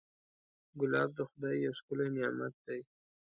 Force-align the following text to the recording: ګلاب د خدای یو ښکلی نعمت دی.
ګلاب 0.79 1.09
د 1.17 1.19
خدای 1.29 1.55
یو 1.65 1.73
ښکلی 1.79 2.09
نعمت 2.17 2.53
دی. 2.65 2.81